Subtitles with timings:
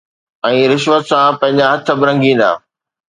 [0.47, 2.49] ۽ رشوت سان پنهنجا هٿ به رنگيندا.